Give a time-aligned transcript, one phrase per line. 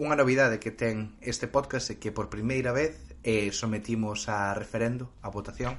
[0.00, 5.12] unha novidade que ten este podcast é que por primeira vez eh, sometimos a referendo,
[5.20, 5.76] a votación,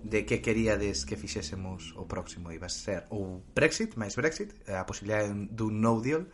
[0.00, 4.80] de que queríades que fixésemos o próximo iba a ser ou Brexit, máis Brexit, eh,
[4.80, 6.24] a posibilidade dun no deal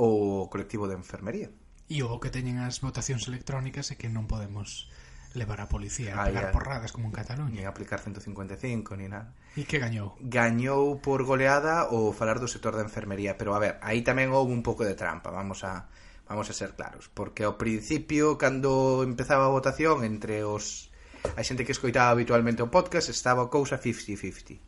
[0.00, 1.52] ou colectivo de enfermería.
[1.92, 4.88] E o que teñen as votacións electrónicas é que non podemos
[5.36, 7.60] levar a policía a ah, pegar porradas como en Cataluña.
[7.60, 9.36] Nin aplicar 155, ni nada.
[9.52, 10.16] E que gañou?
[10.16, 14.56] Gañou por goleada o falar do sector da enfermería, pero a ver, aí tamén houve
[14.56, 15.92] un pouco de trampa, vamos a
[16.28, 20.88] Vamos a ser claros, porque ao principio cando empezaba a votación entre os
[21.36, 24.60] a xente que escoitaba habitualmente o podcast estaba a cousa 50-50.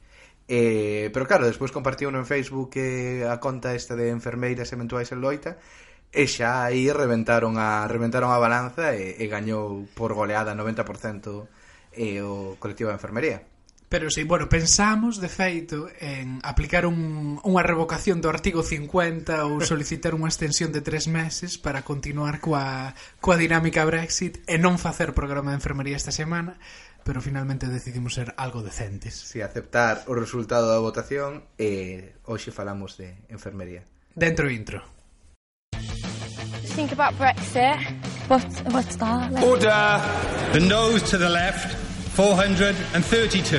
[0.49, 5.21] Eh, pero claro, despois compartiu en Facebook eh, a conta esta de enfermeiras eventuais en
[5.25, 5.59] Loita
[6.13, 11.49] e xa aí reventaron a reventaron a balanza e, e gañou por goleada 90%
[11.97, 13.56] eh, o colectivo de enfermería.
[13.89, 19.63] Pero sí, bueno, pensamos, de feito, en aplicar un, unha revocación do artigo 50 ou
[19.63, 22.91] solicitar unha extensión de tres meses para continuar coa,
[23.23, 26.59] coa dinámica Brexit e non facer programa de enfermería esta semana,
[27.07, 29.15] pero finalmente decidimos ser algo decentes.
[29.15, 33.87] Si, sí, aceptar o resultado da votación e hoxe falamos de enfermería.
[34.19, 34.83] Dentro intro.
[36.75, 37.79] Think about Brexit.
[38.27, 38.43] What,
[38.75, 39.31] what's that?
[39.31, 39.47] Like?
[39.47, 40.03] Order!
[40.53, 41.76] The nose to the left.
[42.17, 43.59] 432.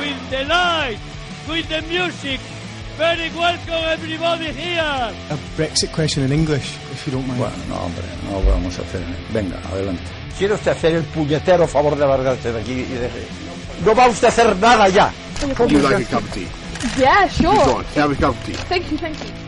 [0.00, 0.98] with the light,
[1.48, 2.40] with the music.
[2.98, 5.14] Very welcome everybody here.
[5.30, 7.38] A Brexit question in English, if you don't mind.
[7.38, 9.02] Bueno, no, hombre, no vamos a hacer.
[9.32, 10.02] Venga, adelante.
[10.36, 13.08] ¿Quiere usted hacer el puñetero favor de largarse de aquí y de...
[13.84, 15.12] No va usted a hacer nada ya.
[15.56, 16.48] Would you like a cup of tea?
[16.98, 17.54] Yeah, sure.
[17.54, 18.54] Go on, have a cup of tea.
[18.68, 19.43] Thank you, thank you.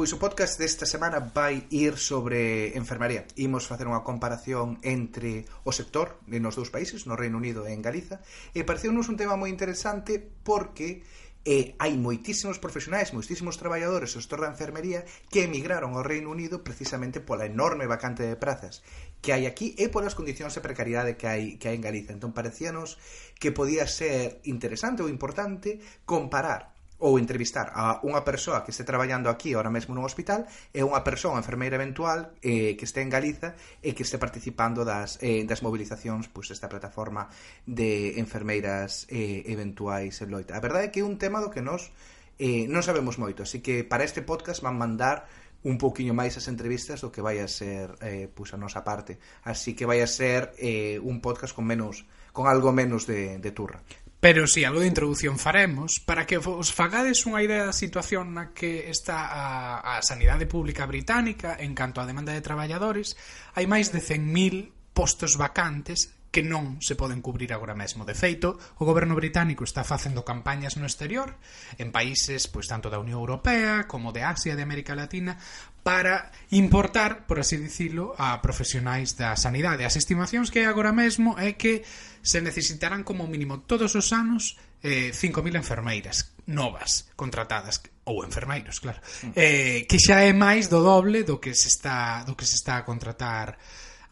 [0.00, 3.28] Pois o podcast desta semana vai ir sobre enfermería.
[3.36, 7.84] Imos facer unha comparación entre o sector nos dous países, no Reino Unido e en
[7.84, 8.24] Galiza,
[8.56, 11.04] e pareceunos un tema moi interesante porque
[11.44, 16.64] E hai moitísimos profesionais, moitísimos traballadores do sector da enfermería que emigraron ao Reino Unido
[16.64, 18.80] precisamente pola enorme vacante de prazas
[19.20, 22.16] que hai aquí e polas condicións de precariedade que hai, que hai en Galiza.
[22.16, 22.96] Entón, parecíanos
[23.36, 29.32] que podía ser interesante ou importante comparar ou entrevistar a unha persoa que este traballando
[29.32, 33.56] aquí ahora mesmo nun hospital e unha persoa enfermeira eventual eh, que este en Galiza
[33.80, 37.32] e que este participando das, eh, das movilizacións pois, desta plataforma
[37.64, 40.54] de enfermeiras eh, eventuais en loita.
[40.54, 41.88] A verdade é que é un tema do que nos
[42.36, 45.28] eh, non sabemos moito, así que para este podcast van mandar
[45.62, 49.20] un pouquiño máis as entrevistas do que vai a ser eh, pois a nosa parte.
[49.44, 53.50] Así que vai a ser eh, un podcast con menos con algo menos de, de
[53.52, 53.82] turra.
[54.20, 58.36] Pero si sí, algo de introdución faremos para que vos fagades unha idea da situación
[58.36, 63.16] na que está a, a sanidade pública británica en canto á demanda de traballadores,
[63.56, 68.06] hai máis de 100.000 postos vacantes que non se poden cubrir agora mesmo.
[68.06, 71.34] De feito, o goberno británico está facendo campañas no exterior,
[71.76, 75.36] en países pois tanto da Unión Europea como de Asia e de América Latina,
[75.82, 79.82] para importar, por así dicilo, a profesionais da sanidade.
[79.82, 81.82] As estimacións que hai agora mesmo é que
[82.22, 84.54] se necesitarán como mínimo todos os anos
[84.86, 89.02] eh, 5.000 enfermeiras novas contratadas ou enfermeiros, claro.
[89.22, 89.32] Mm.
[89.34, 92.78] Eh, que xa é máis do doble do que se está do que se está
[92.78, 93.58] a contratar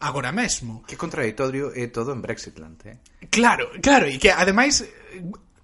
[0.01, 0.83] agora mesmo.
[0.87, 2.97] Que contradictorio é todo en Brexitland, eh?
[3.31, 4.87] Claro, claro, e que ademais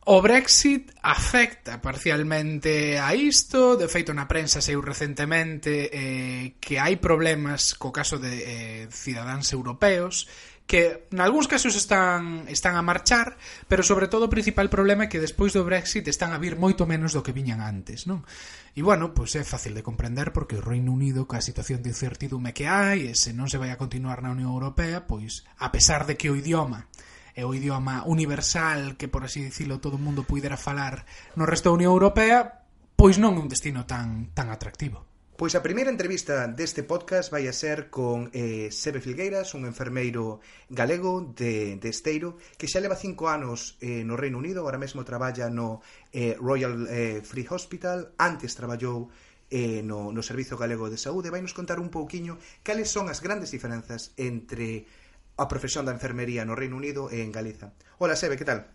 [0.05, 7.01] o Brexit afecta parcialmente a isto, de feito na prensa saiu recentemente eh, que hai
[7.01, 10.29] problemas co caso de eh, cidadáns europeos
[10.67, 13.37] que nalgúns casos están están a marchar,
[13.69, 16.89] pero sobre todo o principal problema é que despois do Brexit están a vir moito
[16.89, 18.25] menos do que viñan antes, non?
[18.73, 22.57] E bueno, pois é fácil de comprender porque o Reino Unido, ca situación de incertidume
[22.57, 26.09] que hai, e se non se vai a continuar na Unión Europea, pois a pesar
[26.09, 26.89] de que o idioma
[27.37, 31.05] é o idioma universal que, por así dicilo, todo o mundo puidera falar
[31.37, 32.65] no resto da Unión Europea,
[32.97, 35.14] pois non é un destino tan tan atractivo.
[35.37, 40.39] Pois a primeira entrevista deste podcast vai a ser con eh, Sebe Filgueiras, un enfermeiro
[40.71, 45.03] galego de, de Esteiro, que xa leva cinco anos eh, no Reino Unido, ahora mesmo
[45.03, 45.83] traballa no
[46.15, 49.11] eh, Royal eh, Free Hospital, antes traballou
[49.51, 53.19] eh, no, no Servizo Galego de Saúde, vai nos contar un pouquiño cales son as
[53.19, 54.87] grandes diferenzas entre
[55.35, 57.75] a profesión da enfermería no Reino Unido e en Galiza.
[57.99, 58.71] Hola Sebe, que tal?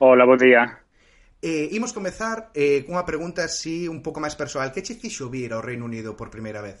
[0.00, 0.85] Hola, bo día.
[1.42, 4.72] Eh, imos comezar eh, cunha pregunta así un pouco máis persoal.
[4.72, 6.80] Que che fixo vir ao Reino Unido por primeira vez?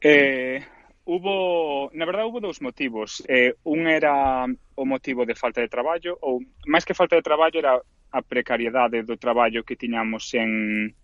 [0.00, 0.64] Eh,
[1.04, 3.20] hubo, na verdade, hubo dous motivos.
[3.28, 7.58] Eh, un era o motivo de falta de traballo, ou máis que falta de traballo
[7.60, 7.76] era
[8.08, 10.96] a precariedade do traballo que tiñamos en,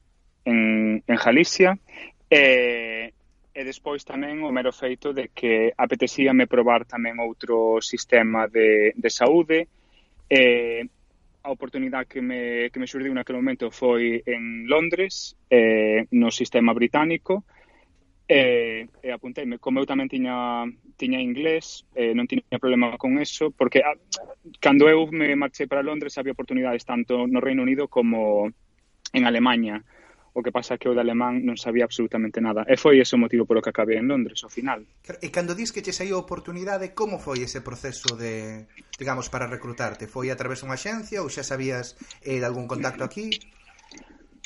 [0.45, 0.59] en,
[1.05, 1.77] en Galicia,
[2.35, 3.13] Eh,
[3.55, 9.11] e despois tamén o mero feito de que apetecíame probar tamén outro sistema de, de
[9.13, 9.69] saúde,
[10.25, 10.89] Eh,
[11.45, 16.73] a oportunidade que me, que me surdiu naquele momento foi en Londres, eh, no sistema
[16.73, 17.45] británico,
[18.27, 20.65] eh, eh, e, e apunteime, como eu tamén tiña
[20.97, 23.93] tiña inglés, eh, non tiña problema con eso, porque a,
[24.65, 28.49] cando eu me marchei para Londres había oportunidades tanto no Reino Unido como
[29.13, 29.85] en Alemanha.
[30.35, 32.67] O que pasa é que o de alemán non sabía absolutamente nada.
[32.67, 34.83] E foi ese o motivo polo que acabei en Londres, ao final.
[35.23, 38.67] E cando dis que che saiu a oportunidade, como foi ese proceso de,
[38.99, 40.11] digamos, para recrutarte?
[40.11, 41.95] Foi a través dunha axencia ou xa sabías
[42.27, 43.31] eh, de algún contacto aquí?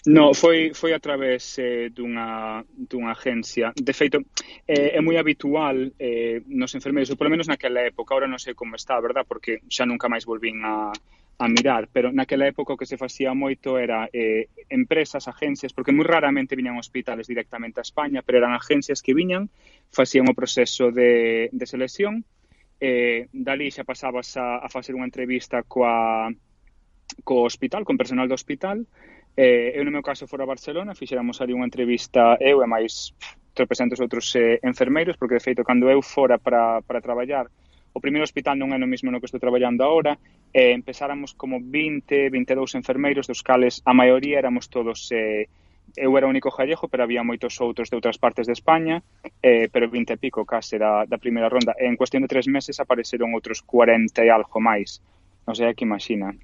[0.07, 3.73] No, foi, foi a través eh, dunha, dunha agencia.
[3.73, 4.21] De feito,
[4.69, 8.53] eh, é moi habitual eh, nos enfermeiros, ou polo menos naquela época, ahora non sei
[8.53, 10.93] como está, verdad, porque xa nunca máis volvín a,
[11.39, 15.95] a mirar, pero naquela época o que se facía moito era eh, empresas, agencias, porque
[15.95, 19.47] moi raramente viñan hospitales directamente a España, pero eran agencias que viñan,
[19.95, 22.27] facían o proceso de, de selección,
[22.83, 26.27] eh, dali xa pasabas a, a facer unha entrevista coa,
[27.23, 28.83] co hospital, con personal do hospital,
[29.39, 33.15] eh, eu no meu caso fora a Barcelona, fixéramos ali unha entrevista eu e máis
[33.55, 37.47] 300 outros eh, enfermeiros, porque de feito cando eu fora para, para traballar
[37.93, 40.17] o primeiro hospital non é no mesmo no que estou traballando agora,
[40.53, 45.49] e empezáramos como 20, 22 enfermeiros, dos cales a maioría éramos todos eh,
[45.97, 49.01] eu era o único gallego, pero había moitos outros de outras partes de España,
[49.41, 51.73] eh, pero 20 e pico case da, da primeira ronda.
[51.79, 55.01] E en cuestión de tres meses apareceron outros 40 e algo máis.
[55.49, 56.35] Non sei que imagina.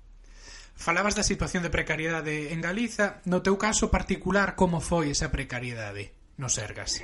[0.75, 3.20] Falabas da situación de precariedade en Galiza.
[3.29, 6.11] No teu caso particular, como foi esa precariedade
[6.41, 6.99] no Sergas?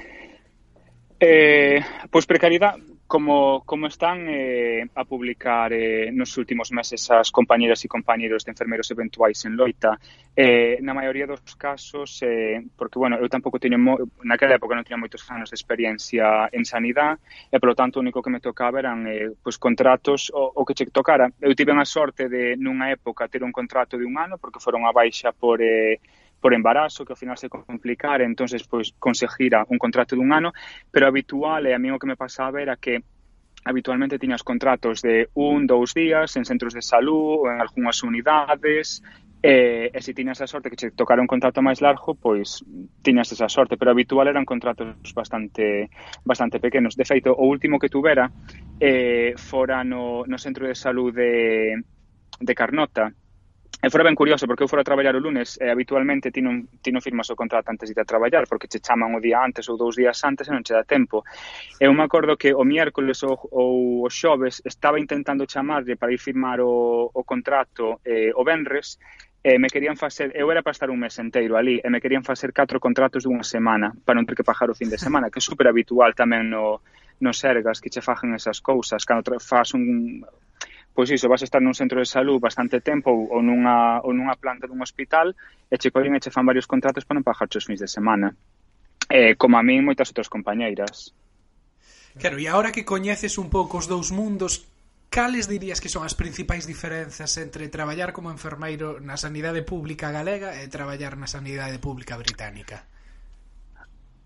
[1.20, 7.82] Eh, pois precariedade, como, como están eh, a publicar eh, nos últimos meses as compañeras
[7.82, 9.98] e compañeros de enfermeiros eventuais en Loita,
[10.38, 14.86] eh, na maioría dos casos, eh, porque, bueno, eu tampouco teño, mo, naquela época non
[14.86, 17.18] tiña moitos anos de experiencia en sanidad,
[17.50, 20.78] e, polo tanto, o único que me tocaba eran eh, pois, contratos o, o que
[20.78, 21.34] che tocara.
[21.42, 24.86] Eu tive a sorte de, nunha época, ter un contrato de un ano, porque foron
[24.86, 25.58] a baixa por...
[25.58, 25.98] Eh,
[26.40, 30.52] por embarazo que ao final se complicara, entonces pois conseguira un contrato dun ano,
[30.90, 33.04] pero habitual e a mí o que me pasaba era que
[33.64, 39.04] habitualmente tiñas contratos de un, dous días en centros de salud ou en algunhas unidades
[39.42, 42.60] E, e se tiñas a sorte que che tocara un contrato máis largo, pois
[43.00, 45.88] tiñas esa sorte, pero habitual eran contratos bastante
[46.28, 46.92] bastante pequenos.
[46.92, 48.28] De feito, o último que tuvera
[48.76, 51.72] eh, fora no, no centro de salud de,
[52.36, 53.16] de Carnota,
[53.82, 56.42] Eh, e fora ben curioso, porque eu fora a traballar o lunes e habitualmente ti
[56.42, 59.20] non, ti non firmas o contrato antes de ir a traballar, porque che chaman o
[59.20, 61.24] día antes ou dous días antes e non che dá tempo.
[61.78, 66.12] E eu me acordo que o miércoles ou, ou o xoves estaba intentando chamarlle para
[66.12, 68.98] ir firmar o, o contrato eh, o venres
[69.42, 72.20] e me querían facer, eu era para estar un mes enteiro ali, e me querían
[72.20, 75.40] facer catro contratos dunha semana, para non ter que pagar o fin de semana, que
[75.40, 76.84] é super habitual tamén no,
[77.24, 80.20] nos sergas que che fajan esas cousas, cando faz un,
[80.94, 84.66] pois iso, vas estar nun centro de salud bastante tempo ou nunha, ou nunha planta
[84.66, 85.32] dun hospital
[85.70, 88.34] e che collen e che fan varios contratos para non pagar os fins de semana.
[89.10, 91.14] Eh, como a min moitas outras compañeiras.
[92.18, 94.66] Claro, e agora que coñeces un pouco os dous mundos,
[95.10, 100.54] cales dirías que son as principais diferenzas entre traballar como enfermeiro na sanidade pública galega
[100.58, 102.86] e traballar na sanidade pública británica?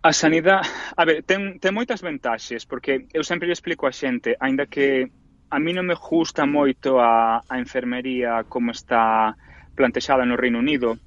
[0.04, 4.36] A sanidade, a ver, ten, ten moitas ventaxes, porque eu sempre lle explico a xente,
[4.36, 5.08] aínda que
[5.54, 9.38] a mí non me gusta moito a, a enfermería como está
[9.78, 10.98] plantexada no Reino Unido,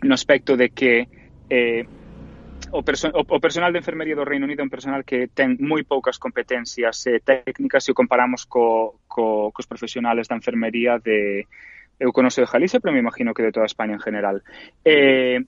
[0.00, 1.04] no aspecto de que
[1.52, 1.84] eh,
[2.72, 5.84] o, perso o personal de enfermería do Reino Unido é un personal que ten moi
[5.84, 11.44] poucas competencias eh, técnicas se o comparamos co, co, cos profesionales da enfermería de
[12.00, 14.42] eu conoce de Galicia, pero me imagino que de toda España en general.
[14.80, 15.44] Eh,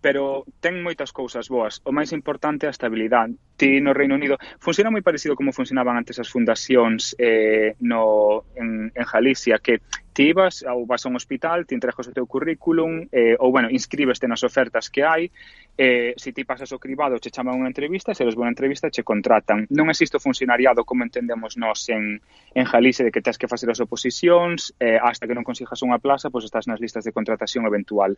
[0.00, 1.82] pero ten moitas cousas boas.
[1.84, 5.96] O máis importante é a estabilidade ti no Reino Unido funciona moi parecido como funcionaban
[5.96, 9.80] antes as fundacións eh, no, en, en Galicia que
[10.14, 13.66] ti ibas ou vas a un hospital, te entregas o teu currículum eh, ou, bueno,
[13.72, 15.32] inscribeste nas ofertas que hai
[15.74, 19.02] eh, se ti pasas o cribado che chaman unha entrevista, se eres boa entrevista che
[19.02, 19.66] contratan.
[19.74, 22.22] Non existe o funcionariado como entendemos nós en,
[22.54, 25.98] en Jalice de que tens que facer as oposicións eh, hasta que non consigas unha
[25.98, 28.14] plaza, pois estás nas listas de contratación eventual.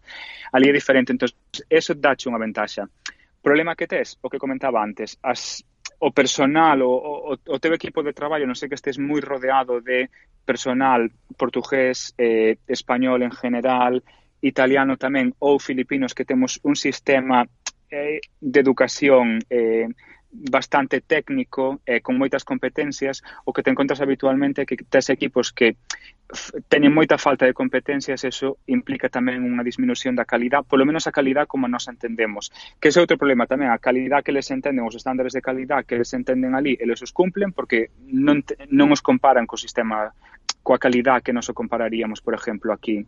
[0.53, 1.33] Ali é diferente, entón,
[1.73, 2.85] eso dache unha ventaxa
[3.47, 5.63] problema que tes, o que comentaba antes, as
[6.03, 6.91] o personal, o,
[7.31, 10.11] o, o teu equipo de traballo, non sei que estés moi rodeado de
[10.43, 11.07] personal
[11.39, 14.03] portugués, eh, español en general,
[14.43, 17.47] italiano tamén, ou filipinos que temos un sistema
[17.87, 19.87] eh, de educación eh,
[20.31, 25.09] bastante técnico e eh, con moitas competencias, o que te encontras habitualmente é que tes
[25.09, 25.79] equipos que
[26.69, 31.15] teñen moita falta de competencias, eso implica tamén unha disminución da calidad, polo menos a
[31.15, 32.51] calidad como nos entendemos.
[32.83, 35.87] Que ese é outro problema tamén, a calidad que les entenden, os estándares de calidad
[35.87, 40.11] que les entenden ali, eles os cumplen porque non, te, non os comparan co sistema
[40.67, 43.07] coa calidad que nos o compararíamos, por exemplo, aquí.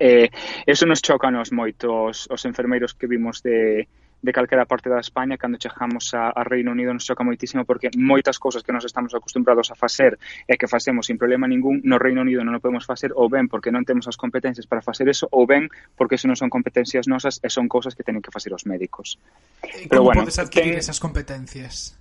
[0.00, 0.32] Eh,
[0.64, 3.84] eso nos choca nos moitos os enfermeiros que vimos de,
[4.22, 7.88] de calquera parte da España cando chegamos a, a Reino Unido nos choca moitísimo porque
[7.96, 11.96] moitas cousas que nos estamos acostumbrados a facer e que facemos sin problema ningún no
[12.00, 15.08] Reino Unido non o podemos facer ou ben porque non temos as competencias para facer
[15.08, 18.32] eso ou ben porque eso non son competencias nosas e son cousas que teñen que
[18.32, 19.20] facer os médicos.
[19.64, 20.82] Eh, e como Pero bueno, podes adquirir ten...
[20.82, 21.99] esas competencias?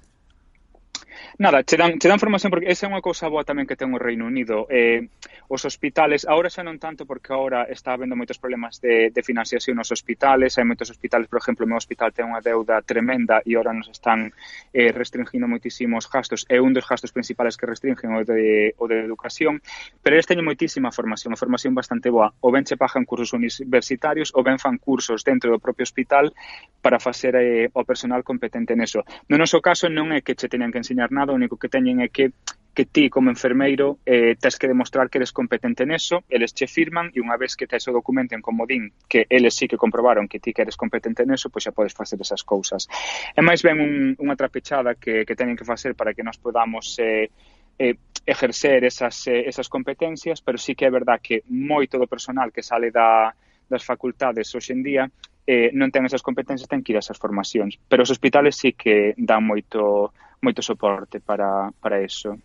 [1.40, 3.96] Nada, che dan, che dan formación porque esa é unha cousa boa tamén que ten
[3.96, 4.68] o Reino Unido.
[4.68, 5.08] Eh,
[5.48, 9.80] os hospitales, agora xa non tanto porque agora está habendo moitos problemas de, de financiación
[9.80, 13.56] nos hospitales, hai moitos hospitales, por exemplo, o meu hospital ten unha deuda tremenda e
[13.56, 14.36] agora nos están
[14.76, 19.00] eh, restringindo moitísimos gastos, é un dos gastos principales que restringen o de, o de
[19.00, 19.64] educación,
[20.04, 22.36] pero eles teñen moitísima formación, unha formación bastante boa.
[22.44, 26.36] O ben che pagan cursos universitarios, o ben fan cursos dentro do propio hospital
[26.84, 29.08] para facer eh, o personal competente neso.
[29.32, 32.02] No noso caso non é que che teñan que enseñar nada, o único que teñen
[32.02, 32.34] é que
[32.80, 37.12] que ti como enfermeiro eh, tens que demostrar que eres competente neso, eles che firman
[37.12, 40.40] e unha vez que tes o documento en comodín que eles sí que comprobaron que
[40.40, 42.88] ti que eres competente neso, pois xa podes facer esas cousas.
[43.36, 46.96] É máis ben un, unha trapechada que, que teñen que facer para que nós podamos
[47.04, 47.28] eh,
[47.76, 52.56] eh, ejercer esas, eh, esas competencias, pero sí que é verdad que moito do personal
[52.56, 53.36] que sale da,
[53.70, 55.04] das facultades hoxe en día
[55.50, 57.78] eh, non ten esas competencias, ten que ir a esas formacións.
[57.90, 60.14] Pero os hospitales sí que dan moito
[60.46, 62.38] moito soporte para, para eso.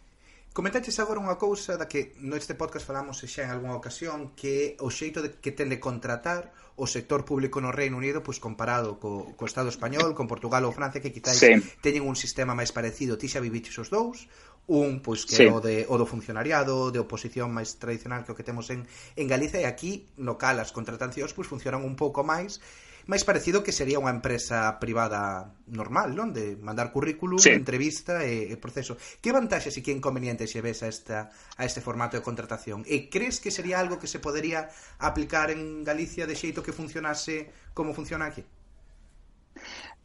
[0.54, 4.86] Comentaches agora unha cousa da que neste podcast falamos xa en algunha ocasión que o
[4.86, 9.66] xeito de que telecontratar o sector público no Reino Unido pois comparado co, co Estado
[9.66, 11.58] español, con Portugal ou Francia que quizáis sí.
[11.82, 13.18] teñen un sistema máis parecido.
[13.18, 14.30] Ti xa viviches os dous?
[14.66, 15.46] un pois que sí.
[15.46, 19.26] o, de, o do funcionariado, de oposición máis tradicional que o que temos en, en
[19.28, 22.64] Galicia e aquí no cal as contratacións pois funcionan un pouco máis
[23.04, 26.32] máis parecido que sería unha empresa privada normal, non?
[26.32, 27.52] De mandar currículum, sí.
[27.52, 28.96] entrevista e, e proceso.
[29.20, 32.80] Que vantaxes e que inconvenientes se ves a, esta, a este formato de contratación?
[32.88, 37.52] E crees que sería algo que se podería aplicar en Galicia de xeito que funcionase
[37.76, 38.40] como funciona aquí?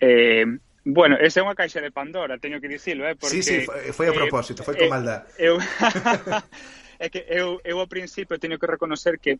[0.03, 3.19] Eh, Bueno, esa é unha caixa de Pandora, teño que dicilo, eh?
[3.19, 5.19] Porque, sí, sí, foi a eh, propósito, foi con eh.
[5.36, 5.59] Eu,
[7.03, 9.39] é que eu, eu ao principio teño que reconocer que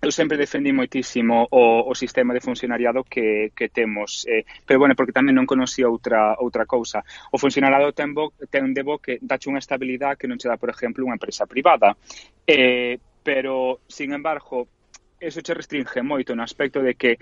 [0.00, 4.94] eu sempre defendí moitísimo o, o sistema de funcionariado que, que temos, eh, pero bueno,
[4.94, 7.02] porque tamén non conocía outra outra cousa.
[7.34, 10.54] O funcionariado ten, bo, ten de bo que dache unha estabilidade que non che dá,
[10.54, 11.98] por exemplo, unha empresa privada.
[12.46, 14.70] Eh, pero, sin embargo,
[15.18, 17.18] eso che restringe moito no aspecto de que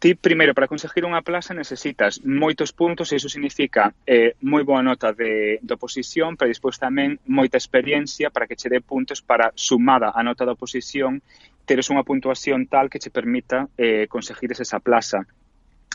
[0.00, 4.80] Ti, primeiro, para conseguir unha plaza necesitas moitos puntos e iso significa eh, moi boa
[4.80, 9.52] nota de, de oposición, pero despois tamén moita experiencia para que che dé puntos para,
[9.52, 11.20] sumada a nota da oposición,
[11.68, 15.28] teres unha puntuación tal que che permita eh, conseguir esa plaza.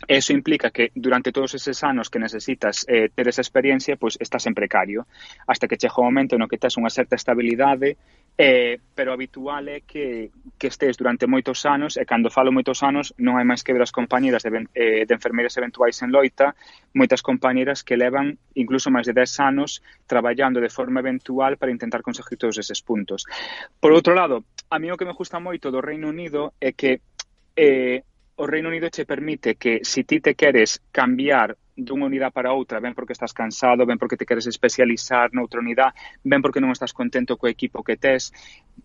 [0.08, 4.46] Eso implica que durante todos eses anos que necesitas eh, ter esa experiencia, pois estás
[4.46, 5.08] en precario,
[5.48, 7.98] hasta que chega o momento no que tes unha certa estabilidade,
[8.38, 13.18] eh, pero habitual é que, que estés durante moitos anos, e cando falo moitos anos,
[13.18, 16.54] non hai máis que ver as compañeras de, eh, de enfermeiras eventuais en Loita,
[16.94, 22.06] moitas compañeras que levan incluso máis de 10 anos traballando de forma eventual para intentar
[22.06, 23.26] conseguir todos eses puntos.
[23.82, 27.02] Por outro lado, a mí o que me gusta moito do Reino Unido é que
[27.56, 28.04] eh,
[28.38, 32.56] o Reino Unido che permite que se si ti te queres cambiar dunha unidade para
[32.56, 35.92] outra, ben porque estás cansado, ben porque te queres especializar noutra unidade,
[36.24, 38.32] ben porque non estás contento co equipo que tes,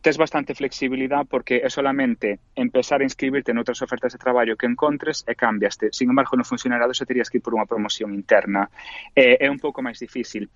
[0.02, 5.22] tes bastante flexibilidade porque é solamente empezar a inscribirte noutras ofertas de traballo que encontres
[5.22, 5.94] e cambiaste.
[5.94, 8.66] Sin embargo, no funcionarado se terías que ir por unha promoción interna.
[9.14, 10.50] É, é un pouco máis difícil.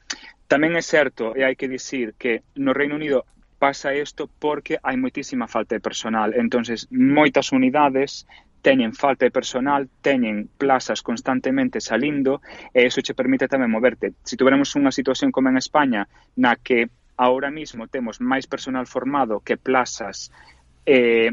[0.51, 3.31] Tamén é certo, e hai que dicir, que no Reino Unido
[3.63, 6.35] pasa isto porque hai moitísima falta de personal.
[6.35, 8.27] entonces moitas unidades
[8.65, 12.41] teñen falta de personal, teñen plazas constantemente salindo
[12.73, 14.17] e eso che permite tamén moverte.
[14.25, 16.09] Se tuveramos unha situación como en España
[16.41, 16.89] na que
[17.21, 20.33] ahora mismo temos máis personal formado que plazas
[20.89, 21.29] eh,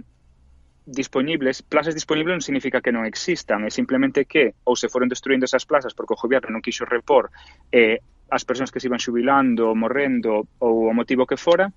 [0.84, 5.48] disponibles, plazas disponibles non significa que non existan, é simplemente que ou se foron destruindo
[5.48, 7.32] esas plazas porque o goberno non quixo repor
[7.72, 11.72] eh, as persoas que se iban xubilando, morrendo ou o motivo que fora,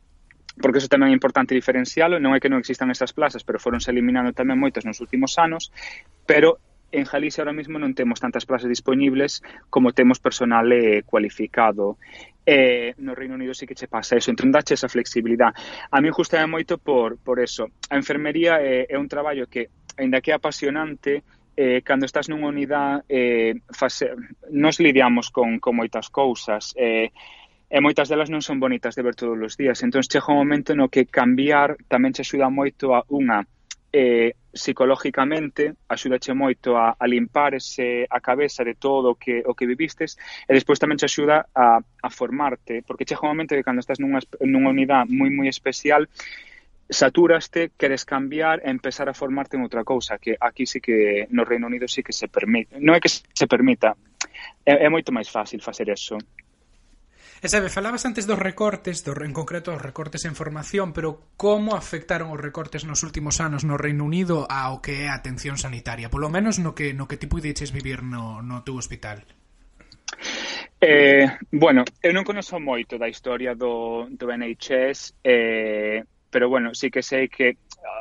[0.61, 3.91] porque eso tamén é importante diferencialo, non é que non existan esas plazas, pero foronse
[3.91, 5.75] eliminando tamén moitas nos últimos anos,
[6.27, 6.63] pero
[6.95, 11.99] en Galicia ahora mismo non temos tantas plazas disponibles como temos personal eh, cualificado.
[12.47, 15.59] Eh, no Reino Unido sí que che pasa eso, entón dache esa flexibilidade.
[15.91, 17.67] A mí gustame moito por, por eso.
[17.91, 22.31] A enfermería é, eh, é un traballo que, ainda que é apasionante, eh, cando estás
[22.31, 24.15] nunha unidade, eh, fase,
[24.51, 26.75] nos lidiamos con, con moitas cousas.
[26.79, 27.11] Eh,
[27.75, 29.83] e moitas delas non son bonitas de ver todos os días.
[29.83, 33.43] Entón, chega un momento no que cambiar tamén che axuda moito a unha
[33.91, 39.59] eh, psicológicamente axúdache moito a, a limpar ese, a cabeza de todo o que, o
[39.59, 40.15] que vivistes
[40.47, 43.99] e despois tamén te axuda a, a formarte porque chega un momento que cando estás
[43.99, 46.07] nunha, nunha unidade moi moi especial
[46.87, 51.43] saturaste, queres cambiar e empezar a formarte en outra cousa, que aquí sí que no
[51.43, 53.99] Reino Unido sí que se permite, non é que se permita,
[54.63, 56.21] é, é moito máis fácil facer eso.
[57.45, 61.77] E sabe, falabas antes dos recortes, do, en concreto os recortes en formación, pero como
[61.77, 66.09] afectaron os recortes nos últimos anos no Reino Unido ao que é a atención sanitaria,
[66.09, 69.29] polo menos no que no que ti puideches vivir no, no teu hospital?
[70.81, 76.01] Eh, bueno, eu non conozo moito da historia do, do NHS, eh,
[76.33, 77.61] pero bueno, sí que sei que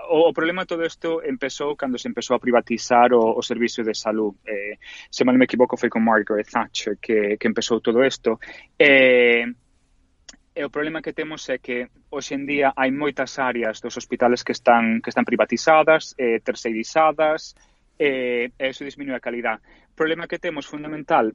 [0.10, 3.84] o, o problema de todo isto empezou cando se empezou a privatizar o, o servicio
[3.84, 4.36] de salud.
[4.46, 4.78] Eh,
[5.10, 8.40] se mal me equivoco foi con Margaret Thatcher que, que empezou todo isto.
[8.80, 9.46] Eh,
[10.56, 14.46] e o problema que temos é que hoxe en día hai moitas áreas dos hospitales
[14.46, 17.58] que están que están privatizadas, eh, terceirizadas,
[17.98, 19.58] eh, e iso disminúe a calidad.
[19.92, 21.34] O problema que temos fundamental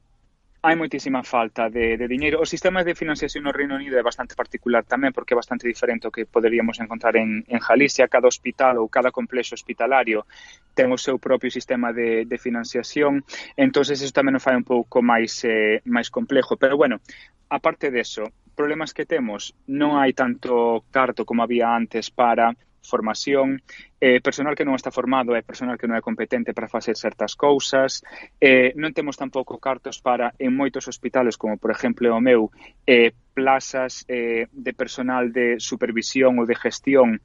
[0.61, 2.43] hai moitísima falta de, de diñeiro.
[2.43, 6.03] O sistema de financiación no Reino Unido é bastante particular tamén porque é bastante diferente
[6.03, 8.11] ao que poderíamos encontrar en, en Galicia.
[8.11, 10.27] Cada hospital ou cada complexo hospitalario
[10.75, 13.23] ten o seu propio sistema de, de financiación.
[13.55, 16.59] entonces iso tamén o fai un pouco máis eh, máis complejo.
[16.59, 16.99] Pero bueno,
[17.47, 22.51] aparte deso, problemas que temos, non hai tanto carto como había antes para
[22.81, 23.61] formación,
[23.99, 27.35] eh, personal que non está formado é personal que non é competente para facer certas
[27.35, 28.01] cousas,
[28.39, 32.51] eh, non temos tampouco cartos para en moitos hospitales, como por exemplo o meu,
[32.87, 37.19] eh, plazas eh, de personal de supervisión ou de gestión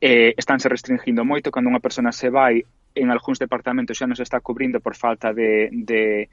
[0.00, 1.52] eh, estánse restringindo moito.
[1.52, 2.64] Cando unha persona se vai
[2.94, 6.30] en algúns departamentos xa non se está cubrindo por falta de, de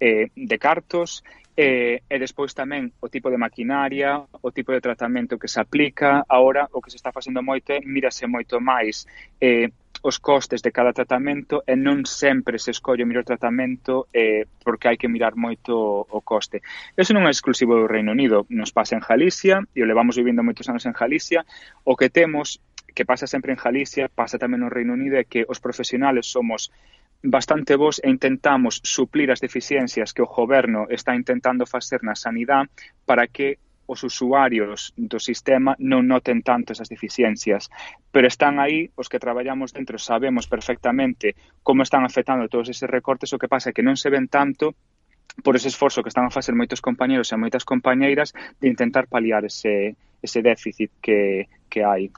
[0.00, 1.22] eh, de cartos
[1.56, 6.26] eh, e despois tamén o tipo de maquinaria, o tipo de tratamento que se aplica,
[6.26, 9.06] agora o que se está facendo moito é mírase moito máis
[9.38, 9.70] eh,
[10.02, 14.90] os costes de cada tratamento e non sempre se escolle o mellor tratamento eh, porque
[14.90, 15.72] hai que mirar moito
[16.10, 16.60] o coste.
[16.98, 20.42] Eso non é exclusivo do Reino Unido, nos pasa en Galicia e o levamos vivindo
[20.44, 21.46] moitos anos en Galicia,
[21.86, 22.58] o que temos
[22.94, 26.68] que pasa sempre en Galicia, pasa tamén no Reino Unido, é que os profesionales somos
[27.24, 32.68] bastante vos e intentamos suplir as deficiencias que o goberno está intentando facer na sanidade
[33.08, 33.56] para que
[33.86, 37.68] os usuarios do sistema non noten tanto esas deficiencias,
[38.12, 43.32] pero están aí, os que traballamos dentro sabemos perfectamente como están afectando todos eses recortes,
[43.32, 44.76] o que pasa é que non se ven tanto
[45.40, 49.44] por ese esforzo que están a facer moitos compañeros e moitas compañeiras de intentar paliar
[49.44, 52.08] ese, ese déficit que, que hai.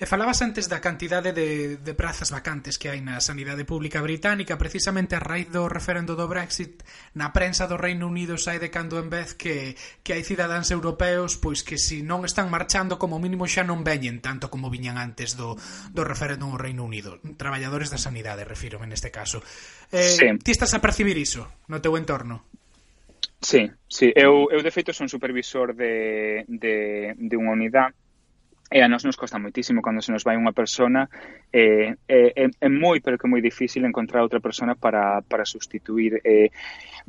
[0.00, 4.56] E falabas antes da cantidade de, de prazas vacantes que hai na sanidade pública británica,
[4.56, 6.80] precisamente a raíz do referendo do Brexit,
[7.12, 11.36] na prensa do Reino Unido sai de cando en vez que, que hai cidadáns europeos
[11.36, 15.36] pois que si non están marchando, como mínimo xa non veñen tanto como viñan antes
[15.36, 15.60] do,
[15.92, 17.20] do referendo no Reino Unido.
[17.36, 19.44] Traballadores da sanidade, refiro en este caso.
[19.92, 20.24] Eh, sí.
[20.40, 22.48] Ti estás a percibir iso no teu entorno?
[23.44, 24.08] Sí, sí.
[24.16, 27.99] Eu, eu de feito son supervisor de, de, de unha unidade
[28.70, 31.10] E a nós nos costa moitísimo cando se nos vai unha persona
[31.50, 36.22] eh, é, é, é moi pero que moi difícil encontrar outra persona para, para sustituir
[36.22, 36.54] eh,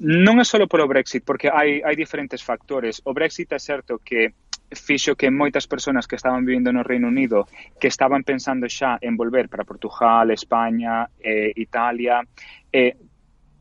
[0.02, 3.06] non é só polo Brexit porque hai, hai diferentes factores.
[3.06, 4.34] O Brexit é certo que
[4.74, 7.46] fixo que moitas persoas que estaban vivindo no Reino Unido
[7.78, 12.26] que estaban pensando xa en volver para Portugal, España, eh, Italia,
[12.74, 12.98] eh,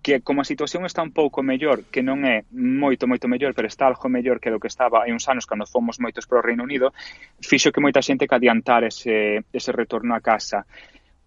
[0.02, 3.68] que como a situación está un pouco mellor, que non é moito, moito mellor, pero
[3.68, 6.46] está algo mellor que do que estaba hai uns anos cando fomos moitos para o
[6.46, 6.92] Reino Unido,
[7.40, 10.64] fixo que moita xente que adiantar ese, ese retorno a casa.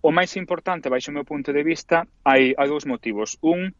[0.02, 3.38] O máis importante, baixo o meu punto de vista, hai, hai dous motivos.
[3.46, 3.72] Un,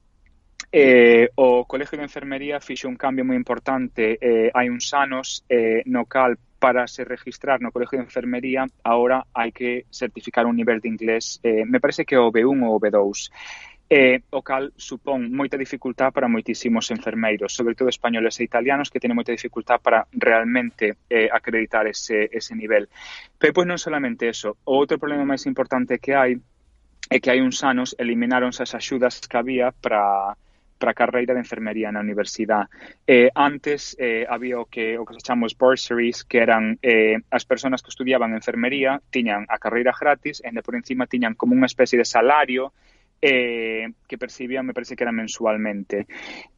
[0.76, 5.86] Eh, o Colegio de Enfermería fixo un cambio moi importante eh, hai uns anos eh,
[5.86, 10.82] no cal para se registrar no Colegio de Enfermería agora hai que certificar un nivel
[10.82, 13.30] de inglés eh, me parece que o B1 ou o B2
[13.94, 18.98] eh, o cal supón moita dificultad para moitísimos enfermeiros, sobre todo españoles e italianos, que
[18.98, 22.90] teñen moita dificultad para realmente eh, acreditar ese, ese nivel.
[23.38, 26.34] Pero pois non solamente eso, o outro problema máis importante que hai
[27.14, 30.34] é que hai uns anos eliminaron as axudas que había para
[30.82, 32.74] para a carreira de enfermería na universidade.
[33.06, 37.46] Eh, antes eh, había o que o que se chamamos bursaries, que eran eh, as
[37.46, 42.02] persoas que estudiaban enfermería tiñan a carreira gratis, e por encima tiñan como unha especie
[42.02, 42.74] de salario
[43.24, 46.08] eh, que percibían, me parece que era mensualmente.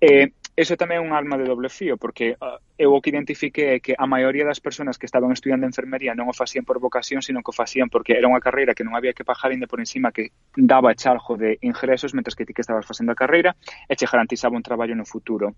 [0.02, 3.78] Eh, eso tamén é un alma de doble fío, porque uh, eu o que identifiquei
[3.78, 7.22] é que a maioría das persoas que estaban estudiando enfermería non o facían por vocación,
[7.22, 9.78] sino que o facían porque era unha carreira que non había que pagar ainda por
[9.78, 13.54] encima que daba charjo de ingresos mentre que ti que estabas facendo a carreira
[13.86, 15.54] e che garantizaba un traballo no futuro.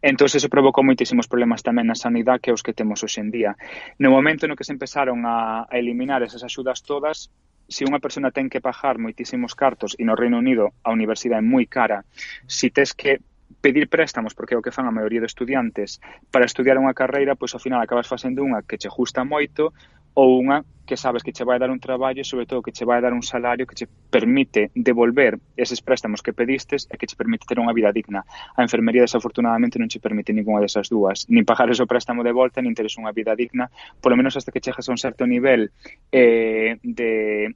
[0.00, 3.52] Entón, eso provocou moitísimos problemas tamén na sanidade que os que temos hoxe en día.
[4.00, 7.28] No momento no que se empezaron a, a eliminar esas axudas todas,
[7.68, 11.46] se unha persona ten que pagar moitísimos cartos e no Reino Unido a universidade é
[11.46, 12.02] moi cara,
[12.48, 13.20] si tes que
[13.60, 17.34] pedir préstamos, porque é o que fan a maioría de estudiantes, para estudiar unha carreira,
[17.34, 19.74] pois ao final acabas facendo unha que che gusta moito
[20.18, 22.88] ou unha que sabes que che vai dar un traballo e sobre todo que che
[22.88, 27.14] vai dar un salario que che permite devolver eses préstamos que pedistes e que che
[27.14, 28.24] permite ter unha vida digna.
[28.56, 32.64] A enfermería desafortunadamente non che permite ninguna desas dúas, nin pagar ese préstamo de volta,
[32.64, 33.68] nin teres unha vida digna,
[34.00, 35.70] polo menos hasta que chegas a un certo nivel
[36.10, 37.52] eh, de,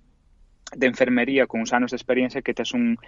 [0.77, 3.01] de enfermería con uns anos de experiencia que tes un,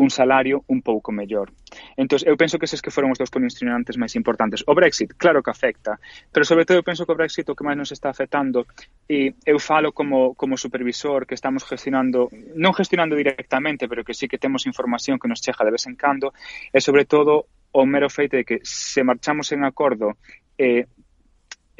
[0.00, 1.52] un salario un pouco mellor.
[2.00, 4.64] Entón, eu penso que eses que foron os dous condicionantes máis importantes.
[4.64, 6.00] O Brexit, claro que afecta,
[6.32, 8.64] pero sobre todo eu penso que o Brexit o que máis nos está afectando
[9.04, 14.24] e eu falo como, como supervisor que estamos gestionando, non gestionando directamente, pero que sí
[14.24, 16.32] que temos información que nos chega de vez en cando,
[16.72, 17.44] e sobre todo
[17.76, 20.16] o mero feito de que se marchamos en acordo
[20.56, 20.88] eh,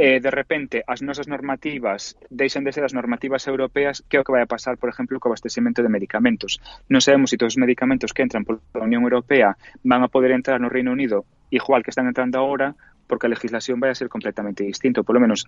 [0.01, 4.25] eh, de repente as nosas normativas deixan de ser as normativas europeas, que é o
[4.25, 6.57] que vai a pasar, por exemplo, co abastecimento de medicamentos.
[6.89, 10.33] Non sabemos se si todos os medicamentos que entran pola Unión Europea van a poder
[10.33, 12.73] entrar no Reino Unido igual que están entrando agora,
[13.05, 15.45] porque a legislación vai a ser completamente distinto, Por lo menos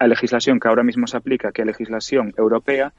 [0.00, 2.96] a legislación que ahora mismo se aplica, que é a legislación europea,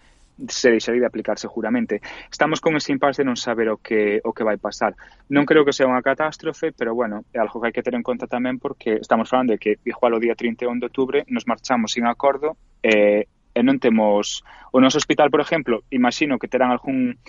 [0.48, 2.02] se deixaría de aplicar seguramente.
[2.32, 4.98] Estamos con ese impasse de non saber o que o que vai pasar.
[5.30, 8.06] Non creo que sea unha catástrofe, pero bueno, é algo que hai que ter en
[8.06, 11.94] conta tamén porque estamos falando de que igual o día 31 de outubro nos marchamos
[11.94, 14.42] sin acordo e, e non temos
[14.74, 17.22] o noso hospital, por exemplo, imagino que terán algún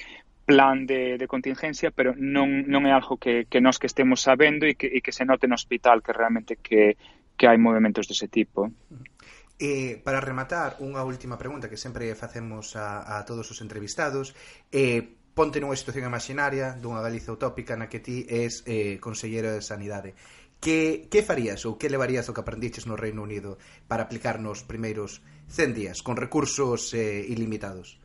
[0.45, 4.69] plan de, de contingencia, pero non, non é algo que, que nós que estemos sabendo
[4.69, 6.97] e que, e que se note no hospital que realmente que,
[7.37, 8.69] que hai movimentos dese tipo.
[8.69, 9.13] Uh -huh.
[9.59, 14.35] Eh, para rematar, unha última pregunta que sempre facemos a, a todos os entrevistados.
[14.75, 19.62] Eh, ponte nunha situación imaginaria dunha Galiza utópica na que ti és eh, consellero de
[19.62, 20.11] Sanidade.
[20.59, 24.67] Que, que farías ou que levarías o que aprendiches no Reino Unido para aplicar nos
[24.67, 27.99] primeiros 100 días con recursos eh, ilimitados?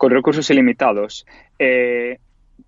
[0.00, 1.28] Con recursos ilimitados.
[1.58, 2.16] Eh,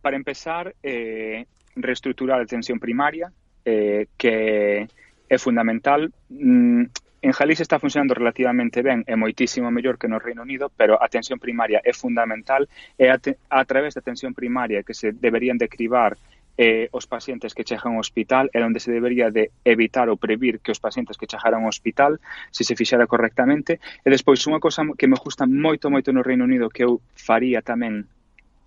[0.00, 3.32] para empezar, eh, reestructurar a atención primaria,
[3.64, 4.88] eh, que
[5.28, 6.12] é fundamental.
[6.28, 6.92] Mm,
[7.22, 11.06] En Galicia está funcionando relativamente ben e moitísimo mellor que no Reino Unido, pero a
[11.06, 12.66] atención primaria é fundamental
[12.98, 16.18] e a, te, a través da atención primaria que se deberían de cribar
[16.58, 20.58] eh, os pacientes que chegan ao hospital é onde se debería de evitar ou previr
[20.58, 22.18] que os pacientes que chegaran ao hospital
[22.50, 23.78] se se fixara correctamente.
[24.02, 27.62] E despois, unha cosa que me gusta moito, moito no Reino Unido que eu faría
[27.62, 28.10] tamén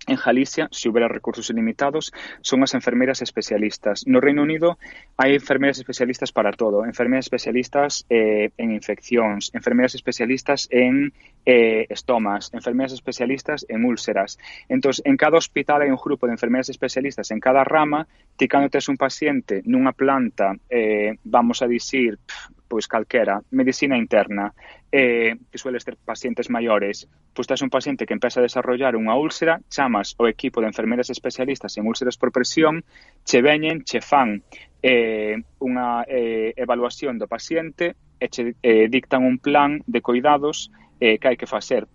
[0.06, 4.06] En Galicia, se houbera recursos ilimitados, son as enfermeiras especialistas.
[4.06, 4.78] No Reino Unido
[5.18, 6.86] hai enfermeiras especialistas para todo.
[6.86, 11.10] Enfermeiras especialistas eh, en infeccións, enfermeiras especialistas en
[11.42, 14.38] eh, estomas, enfermeiras especialistas en úlceras.
[14.70, 18.06] Entón, en cada hospital hai un grupo de enfermeiras especialistas en cada rama,
[18.38, 23.96] ti cando tes un paciente nunha planta, eh, vamos a dicir, pff, pois calquera, medicina
[23.96, 24.52] interna,
[24.90, 29.14] eh, que suele ser pacientes maiores, pois tens un paciente que empeza a desarrollar unha
[29.14, 32.84] úlcera, chamas o equipo de enfermeras especialistas en úlceras por presión,
[33.24, 34.42] che veñen, che fan
[34.82, 41.18] eh, unha eh, evaluación do paciente e che eh, dictan un plan de cuidados eh,
[41.18, 41.86] que hai que facer.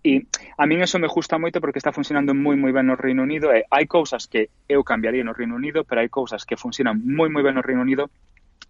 [0.00, 0.24] E
[0.56, 3.52] a min eso me gusta moito porque está funcionando moi moi ben no Reino Unido
[3.52, 7.28] e hai cousas que eu cambiaría no Reino Unido, pero hai cousas que funcionan moi
[7.28, 8.08] moi ben no Reino Unido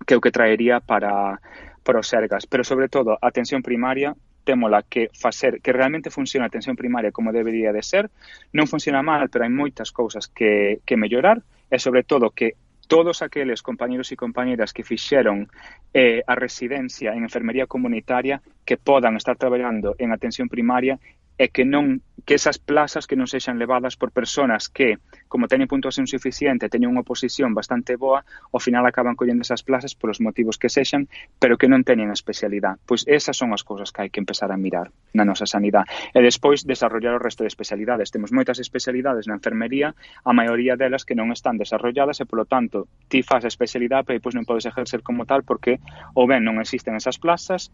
[0.06, 1.40] que eu que traería para,
[1.84, 2.46] para os Sergas.
[2.46, 7.12] Pero, sobre todo, a atención primaria témola que facer que realmente funciona a atención primaria
[7.12, 8.10] como debería de ser.
[8.56, 12.56] Non funciona mal, pero hai moitas cousas que, que mellorar e, sobre todo, que
[12.90, 15.46] todos aqueles compañeros e compañeras que fixeron
[15.94, 20.98] eh, a residencia en enfermería comunitaria que podan estar traballando en atención primaria
[21.40, 25.72] é que non que esas plazas que non sexan levadas por persoas que, como teñen
[25.72, 30.60] puntuación suficiente, teñen unha posición bastante boa, ao final acaban collendo esas plazas polos motivos
[30.60, 31.08] que sexan,
[31.40, 32.76] pero que non teñen especialidade.
[32.84, 35.88] Pois esas son as cousas que hai que empezar a mirar na nosa sanidade.
[36.12, 38.12] E despois desarrollar o resto de especialidades.
[38.12, 42.84] Temos moitas especialidades na enfermería, a maioría delas que non están desarrolladas e, polo tanto,
[43.08, 45.80] ti faz a especialidade, pero pois non podes ejercer como tal porque
[46.12, 47.72] ou ben non existen esas plazas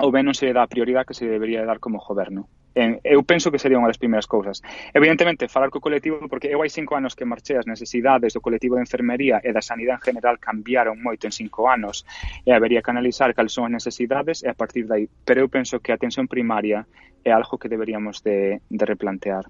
[0.00, 3.22] ou ben non se dá a prioridade que se debería dar como goberno en, eu
[3.22, 4.60] penso que sería unha das primeiras cousas.
[4.92, 8.76] Evidentemente, falar co colectivo, porque eu hai cinco anos que marchei as necesidades do colectivo
[8.76, 12.02] de enfermería e da sanidade en general cambiaron moito en cinco anos
[12.42, 15.06] e habería que analizar cal son as necesidades e a partir dai.
[15.06, 16.86] Pero eu penso que a atención primaria
[17.22, 19.46] é algo que deberíamos de, de replantear.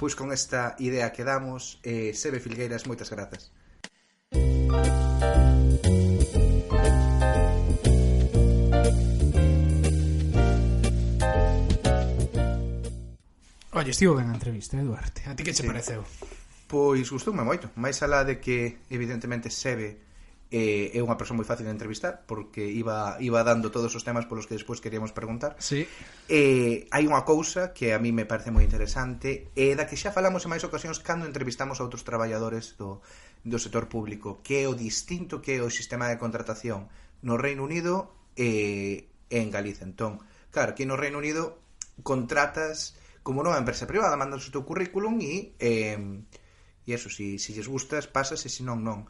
[0.00, 1.78] Pois con esta idea quedamos.
[1.84, 3.52] Eh, Sebe Filgueiras, moitas grazas.
[4.32, 6.11] Música
[13.74, 15.24] Olle, estivo ben a entrevista, eh, Duarte?
[15.24, 15.66] A ti que che sí.
[15.66, 16.04] pareceu?
[16.68, 19.96] Pois gustoume moito, máis alá de que evidentemente Sebe
[20.52, 24.28] eh, é unha persoa moi fácil de entrevistar porque iba, iba dando todos os temas
[24.28, 25.88] polos que despois queríamos preguntar sí.
[26.28, 29.96] eh, hai unha cousa que a mí me parece moi interesante e eh, da que
[29.96, 33.00] xa falamos en máis ocasións cando entrevistamos a outros traballadores do,
[33.40, 36.92] do sector público que é o distinto que é o sistema de contratación
[37.24, 40.20] no Reino Unido e eh, en Galicia entón,
[40.52, 41.56] claro, que no Reino Unido
[42.04, 45.98] contratas como nova empresa privada, mandas o teu currículum e eh,
[46.86, 49.06] e eso, si, si lles gustas, pasas e si non, non.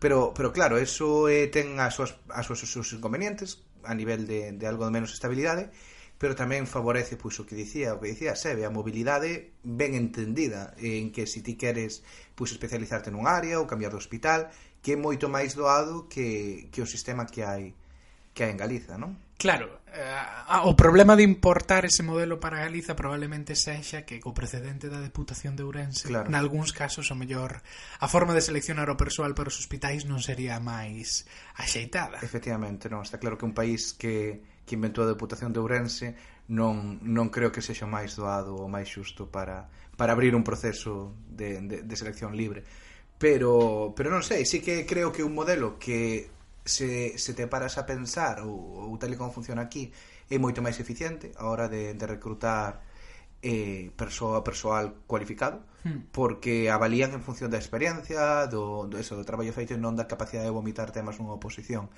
[0.00, 4.24] Pero, pero claro, eso eh, ten as súas, as súas, os seus inconvenientes a nivel
[4.24, 5.68] de, de algo de menos estabilidade,
[6.16, 10.72] pero tamén favorece pois o que dicía, o que dicía Sebe, a mobilidade ben entendida,
[10.80, 12.00] en que se ti queres
[12.32, 14.48] pois especializarte nun área ou cambiar de hospital,
[14.80, 17.76] que é moito máis doado que, que o sistema que hai
[18.34, 19.14] que hai en Galiza, non?
[19.38, 24.34] Claro, eh, ah, o problema de importar ese modelo para Galiza probablemente sexa que co
[24.34, 26.26] precedente da Deputación de Ourense, claro.
[26.28, 27.62] nalgúns casos o mellor
[28.02, 32.18] a forma de seleccionar o persoal para os hospitais non sería máis axeitada.
[32.20, 36.16] Efectivamente, non, está claro que un país que que inventou a Deputación de Ourense
[36.50, 41.12] non, non creo que sexa máis doado ou máis xusto para, para abrir un proceso
[41.28, 42.64] de, de, de selección libre
[43.18, 46.28] pero, pero non sei, sí que creo que un modelo que
[46.64, 49.92] se, se te paras a pensar ou, ou tal e como funciona aquí
[50.32, 52.80] é moito máis eficiente a hora de, de recrutar
[53.44, 56.08] eh, persoa, persoal cualificado hmm.
[56.16, 60.08] porque avalían en función da experiencia do, do, eso, do traballo feito e non da
[60.08, 61.92] capacidade de vomitar temas nunha oposición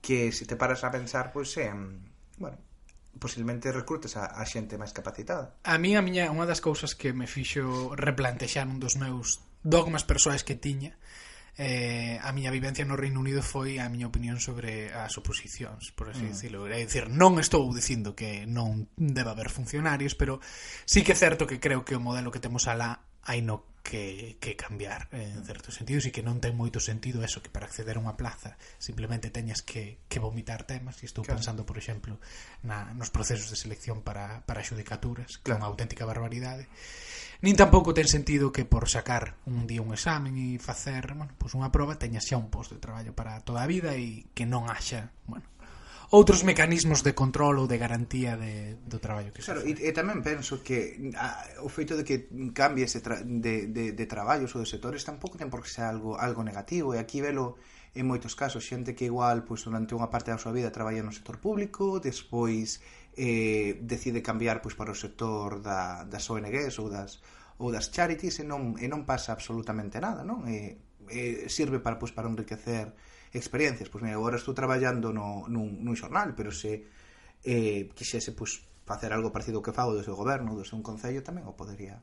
[0.00, 1.76] que se te paras a pensar pois é, eh,
[2.40, 2.56] bueno,
[3.20, 7.12] posiblemente recrutes a, a xente máis capacitada A mí a miña, unha das cousas que
[7.12, 10.96] me fixo replantexar un dos meus dogmas persoais que tiña
[11.58, 16.08] eh, a miña vivencia no Reino Unido foi a miña opinión sobre as oposicións, por
[16.08, 16.32] así mm.
[16.32, 16.58] dicilo.
[16.64, 20.40] É dicir, non estou dicindo que non deba haber funcionarios, pero
[20.88, 24.36] sí que é certo que creo que o modelo que temos alá hai no que,
[24.40, 27.66] que cambiar eh, en certos sentidos e que non ten moito sentido eso que para
[27.66, 31.42] acceder a unha plaza simplemente teñas que, que vomitar temas e estou claro.
[31.42, 32.16] pensando por exemplo
[32.62, 35.42] na, nos procesos de selección para, para xudicaturas claro.
[35.42, 36.70] que é unha auténtica barbaridade
[37.42, 41.52] nin tampouco ten sentido que por sacar un día un examen e facer bueno, pois
[41.58, 44.70] unha proba teñas xa un posto de traballo para toda a vida e que non
[44.70, 45.44] haxa bueno,
[46.12, 50.20] outros mecanismos de control ou de garantía de, do traballo que Claro, e, e tamén
[50.20, 54.60] penso que a, o feito de que cambie ese tra de, de, de traballos ou
[54.60, 57.56] de sectores tampouco ten por que ser algo, algo negativo e aquí velo
[57.96, 61.16] en moitos casos xente que igual pois, durante unha parte da súa vida traballa no
[61.16, 62.84] sector público despois
[63.16, 67.24] eh, decide cambiar pois, para o sector da, das ONGs ou das,
[67.56, 70.44] ou das charities e non, e non pasa absolutamente nada non?
[70.44, 70.76] E,
[71.08, 72.92] e sirve para, pois, para enriquecer
[73.32, 73.88] experiencias.
[73.88, 76.84] Pois mira, agora estou traballando no, nun, nun xornal, pero se
[77.42, 81.24] eh, quixese pois, facer algo parecido ao que fago do seu goberno, do seu concello,
[81.24, 82.00] tamén o podería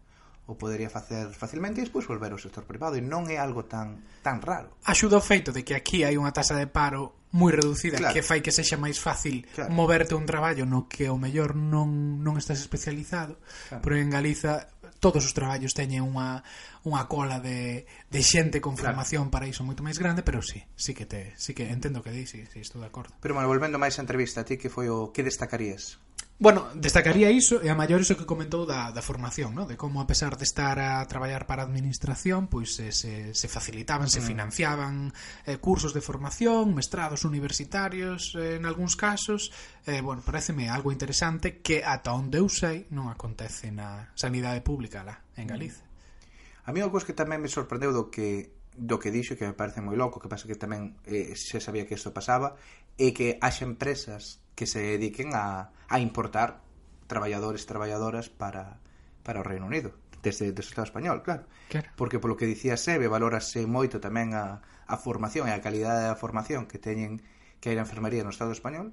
[0.49, 4.01] o podería facer facilmente e despois volver ao sector privado e non é algo tan
[4.25, 4.73] tan raro.
[4.81, 8.17] Axuda o feito de que aquí hai unha tasa de paro moi reducida claro.
[8.17, 9.69] que fai que sexa máis fácil claro.
[9.69, 13.37] moverte un traballo no que o mellor non, non estás especializado
[13.69, 13.85] claro.
[13.85, 14.65] pero en Galiza
[14.99, 16.43] todos os traballos teñen unha,
[16.83, 19.33] unha cola de, de xente con formación claro.
[19.33, 22.27] para iso moito máis grande, pero sí, sí que te, sí que entendo que di,
[22.27, 23.15] sí, sí, estou de acordo.
[23.23, 25.97] Pero bueno, volvendo máis á entrevista, a ti que foi o que destacarías?
[26.41, 29.67] Bueno, destacaría iso e a maior iso que comentou da, da formación, no?
[29.67, 33.47] de como a pesar de estar a traballar para a administración, pois se, se, se
[33.51, 34.27] facilitaban, se mm.
[34.31, 35.11] financiaban
[35.43, 39.51] eh, cursos de formación, mestrados universitarios eh, en algúns casos,
[39.83, 45.03] eh, bueno, pareceme algo interesante que ata onde eu sei non acontece na sanidade pública
[45.03, 45.51] lá en mm.
[45.51, 45.83] Galicia.
[46.63, 49.83] A mí algo que tamén me sorprendeu do que do que dixo que me parece
[49.83, 52.55] moi loco, que pasa que tamén eh, se sabía que isto pasaba,
[52.95, 56.59] é que as empresas que se dediquen a, a importar
[57.07, 58.83] traballadores, traballadoras para,
[59.23, 61.47] para o Reino Unido desde, desde o Estado español, claro.
[61.71, 61.87] claro.
[61.95, 66.19] Porque polo que dicía Sebe, valórase moito tamén a, a formación e a calidade da
[66.19, 67.23] formación que teñen
[67.63, 68.91] que hai na enfermería no Estado español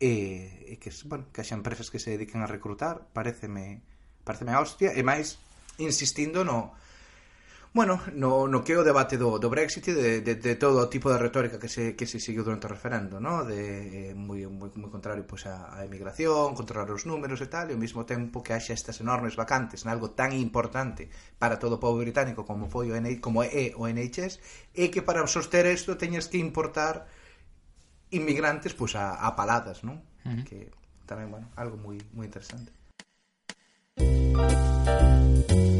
[0.00, 3.84] e, e que, bueno, que haxa empresas que se dediquen a recrutar, pareceme
[4.24, 5.36] pareceme a hostia, e máis
[5.76, 6.72] insistindo no,
[7.76, 10.80] bueno, no, no que é o debate do, do Brexit e de, de, de todo
[10.80, 13.44] o tipo de retórica que se, que se seguiu durante o referendo, no?
[13.44, 17.68] de eh, moi, moi, moi contrario pois, a, a emigración, controlar os números e tal,
[17.68, 21.76] e ao mesmo tempo que haxa estas enormes vacantes en algo tan importante para todo
[21.76, 22.72] o povo británico como mm.
[22.72, 24.40] foi o NH, como é o NHS,
[24.72, 27.04] e que para soster isto teñas que importar
[28.08, 30.00] inmigrantes pois, a, a paladas, non?
[30.24, 30.40] Uh mm-hmm.
[30.40, 30.48] -huh.
[30.48, 30.58] que
[31.04, 32.72] tamén, bueno, algo moi, moi interesante.
[34.00, 35.75] Música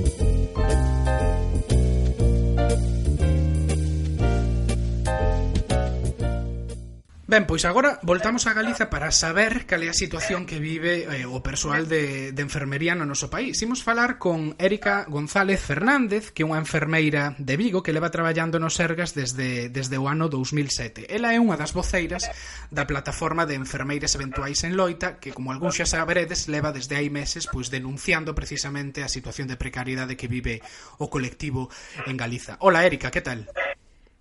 [7.29, 11.27] Ben, pois agora voltamos a Galiza para saber cal é a situación que vive eh,
[11.27, 13.59] o persoal de, de enfermería no noso país.
[13.67, 18.63] Imos falar con Érica González Fernández, que é unha enfermeira de Vigo que leva traballando
[18.63, 21.11] no Sergas desde, desde o ano 2007.
[21.11, 22.31] Ela é unha das voceiras
[22.71, 27.11] da plataforma de enfermeiras eventuais en Loita, que, como algúns xa saberedes, leva desde hai
[27.11, 30.63] meses pois denunciando precisamente a situación de precariedade que vive
[31.03, 31.75] o colectivo
[32.07, 32.55] en Galiza.
[32.63, 33.51] Hola, Érica, que tal?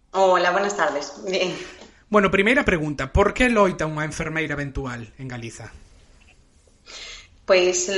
[0.09, 1.21] Hola, buenas tardes.
[1.29, 1.53] Bien.
[2.07, 5.73] Bueno, primeira pregunta, por que loita unha enfermeira eventual en Galiza?
[7.45, 7.89] Pues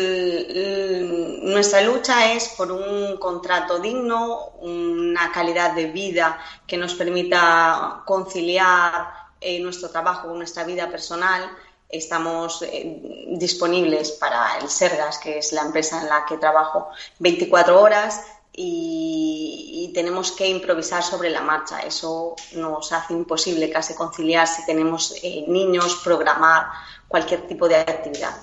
[1.43, 9.07] nuestra lucha es por un contrato digno, una calidad de vida que nos permita conciliar
[9.39, 11.47] eh, nuestro trabajo con nuestra vida personal.
[11.87, 16.89] Estamos eh, disponibles para el Sergas, que es la empresa en la que trabajo,
[17.19, 18.21] 24 horas
[18.57, 21.79] y, tenemos que improvisar sobre la marcha.
[21.79, 26.67] Eso nos hace imposible casi conciliar si tenemos eh, niños, programar
[27.07, 28.35] cualquier tipo de actividad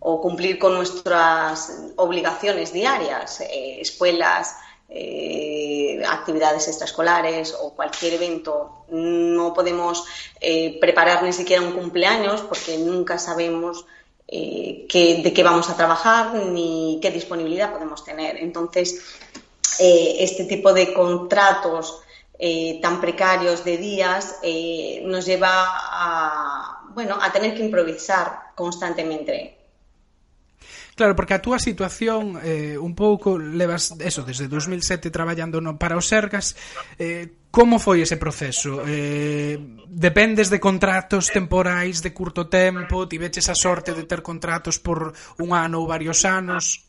[0.00, 4.56] o cumplir con nuestras obligaciones diarias, eh, escuelas,
[4.90, 8.84] eh, actividades extraescolares o cualquier evento.
[8.90, 10.04] No podemos
[10.78, 13.86] preparar ni siquiera un cumpleaños porque nunca sabemos
[14.30, 14.86] eh,
[15.22, 18.36] de qué vamos a trabajar ni qué disponibilidad podemos tener.
[18.36, 19.02] Entonces,
[19.78, 22.00] eh, este tipo de contratos
[22.38, 29.58] eh, tan precarios de días eh, nos lleva a, bueno, a tener que improvisar constantemente.
[30.98, 35.94] Claro, porque a túa situación eh, un pouco levas eso desde 2007 traballando no para
[35.94, 36.58] os Sergas.
[36.98, 38.82] Eh, como foi ese proceso?
[38.82, 39.54] Eh,
[39.86, 43.06] dependes de contratos temporais de curto tempo?
[43.06, 46.82] Tiveches a sorte de ter contratos por un ano ou varios anos?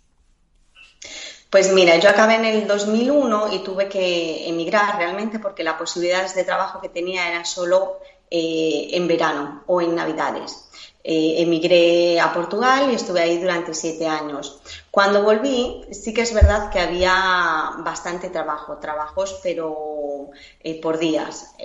[1.50, 6.36] Pues mira, yo acabé en el 2001 y tuve que emigrar realmente porque las posibilidades
[6.36, 7.98] de trabajo que tenía eran solo
[8.30, 10.70] eh, en verano o en Navidades.
[11.04, 14.62] Eh, emigré a Portugal y estuve ahí durante siete años.
[14.92, 20.30] Cuando volví, sí que es verdad que había bastante trabajo, trabajos, pero
[20.62, 21.56] eh, por días.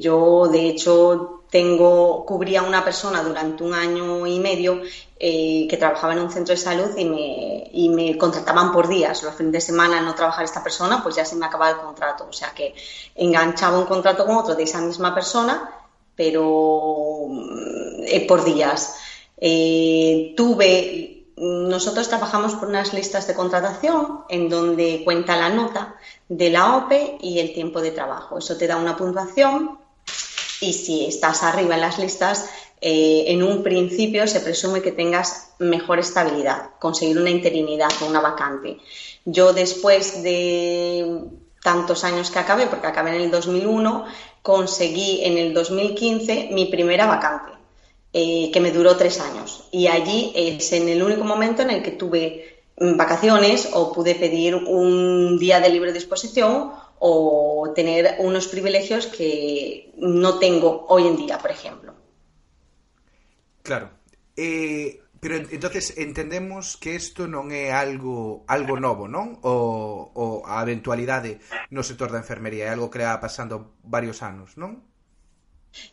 [0.00, 4.80] Yo, de hecho, tengo, cubría a una persona durante un año y medio
[5.26, 9.22] eh, que trabajaba en un centro de salud y me, y me contrataban por días.
[9.22, 12.26] Los fines de semana no trabajar esta persona, pues ya se me acababa el contrato.
[12.28, 12.74] O sea que
[13.14, 15.80] enganchaba un contrato con otro de esa misma persona
[16.16, 17.28] pero
[18.06, 18.96] eh, por días.
[19.38, 25.96] Eh, tuve, nosotros trabajamos por unas listas de contratación en donde cuenta la nota
[26.28, 28.38] de la OPE y el tiempo de trabajo.
[28.38, 29.78] Eso te da una puntuación
[30.60, 32.48] y si estás arriba en las listas,
[32.86, 38.20] eh, en un principio se presume que tengas mejor estabilidad, conseguir una interinidad o una
[38.20, 38.76] vacante.
[39.24, 41.18] Yo después de
[41.62, 44.04] tantos años que acabé, porque acabé en el 2001,
[44.42, 47.52] conseguí en el 2015 mi primera vacante,
[48.12, 49.64] eh, que me duró tres años.
[49.72, 54.56] Y allí es en el único momento en el que tuve vacaciones o pude pedir
[54.56, 61.38] un día de libre disposición o tener unos privilegios que no tengo hoy en día,
[61.38, 62.03] por ejemplo.
[63.64, 63.88] Claro.
[64.36, 69.40] Eh, pero entonces entendemos que isto non é algo algo novo, non?
[69.40, 71.40] O, o a eventualidade
[71.72, 74.84] no sector da enfermería é algo que leva pasando varios anos, non?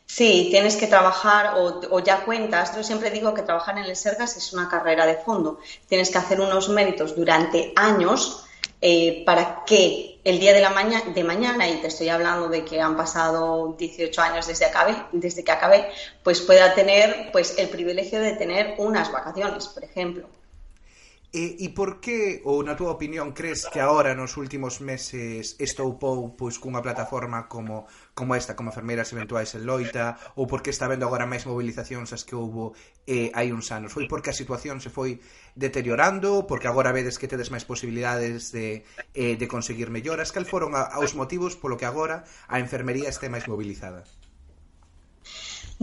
[0.04, 2.76] Sí, tienes que trabajar o, o, ya cuentas.
[2.76, 5.64] Yo siempre digo que trabajar en el Sergas es una carrera de fondo.
[5.88, 8.46] Tienes que hacer unos méritos durante años
[8.82, 10.70] eh, para que el día de, la
[11.14, 15.44] de mañana, y te estoy hablando de que han pasado 18 años desde, acabé, desde
[15.44, 15.90] que acabé,
[16.24, 20.28] pues pueda tener pues, el privilegio de tener unas vacaciones, por ejemplo.
[21.34, 25.56] Eh, e, e por que, ou na túa opinión, crees que agora nos últimos meses
[25.64, 30.76] estoupou pois, cunha plataforma como, como esta, como enfermeiras eventuais en loita, ou por que
[30.76, 32.76] está vendo agora máis movilizacións as que houbo
[33.08, 33.96] eh, hai uns anos?
[33.96, 35.24] Foi porque a situación se foi
[35.56, 38.84] deteriorando, porque agora vedes que tedes máis posibilidades de,
[39.16, 40.36] eh, de conseguir melloras?
[40.36, 44.04] Cal foron a, aos motivos polo que agora a enfermería este máis movilizada?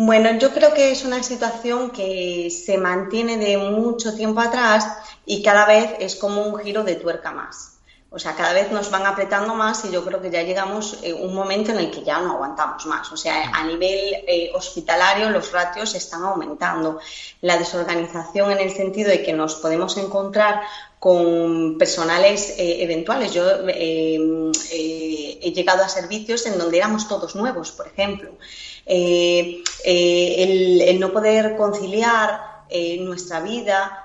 [0.00, 5.42] Bueno, yo creo que es una situación que se mantiene de mucho tiempo atrás y
[5.42, 7.80] cada vez es como un giro de tuerca más.
[8.08, 11.12] O sea, cada vez nos van apretando más y yo creo que ya llegamos eh,
[11.12, 13.11] un momento en el que ya no aguantamos más.
[13.11, 17.00] O sea, a nivel eh, hospitalario los ratios están aumentando.
[17.40, 20.62] La desorganización en el sentido de que nos podemos encontrar
[20.98, 23.32] con personales eh, eventuales.
[23.32, 24.18] Yo eh,
[24.72, 28.32] eh, he llegado a servicios en donde éramos todos nuevos, por ejemplo.
[28.87, 29.62] El,
[30.98, 32.64] no poder conciliar
[33.00, 34.04] nuestra vida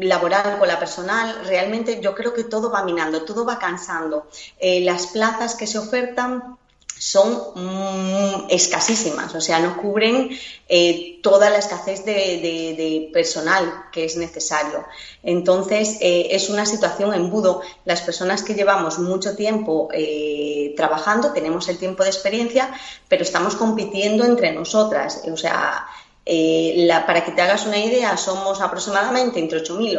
[0.00, 4.28] laboral con la personal, realmente yo creo que todo va minando, todo va cansando.
[4.60, 6.58] las plazas que se ofertan
[7.02, 10.30] son mm, escasísimas, o sea, no cubren
[10.68, 14.86] eh, toda la escasez de, personal que es necesario.
[15.24, 17.62] Entonces, eh, es una situación embudo.
[17.84, 22.72] Las personas que llevamos mucho tiempo eh, trabajando, tenemos el tiempo de experiencia,
[23.08, 25.22] pero estamos compitiendo entre nosotras.
[25.26, 25.84] O sea,
[26.24, 29.96] eh, para que te hagas una idea, somos aproximadamente entre 8.000 y